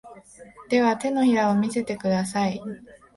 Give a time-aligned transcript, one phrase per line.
[0.67, 2.59] では、手のひらを見せてください。